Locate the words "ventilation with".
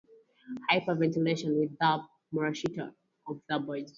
0.95-1.77